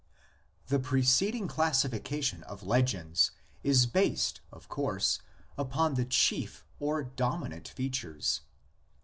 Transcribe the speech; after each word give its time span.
The 0.69 0.79
preceding 0.79 1.47
classification 1.47 2.41
of 2.45 2.63
legends 2.63 3.29
is 3.63 3.85
based 3.85 4.41
of 4.51 4.67
course 4.67 5.19
upon 5.59 5.93
the 5.93 6.05
chief 6.05 6.65
or 6.79 7.03
dominant 7.03 7.67
features. 7.67 8.41